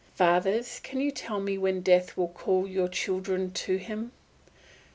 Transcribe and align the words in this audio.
Fathers, 0.15 0.79
can 0.83 0.99
you 0.99 1.11
tell 1.11 1.39
when 1.43 1.81
death 1.81 2.17
will 2.17 2.29
call 2.29 2.67
your 2.67 2.87
children 2.87 3.51
to 3.51 3.75
him? 3.77 4.13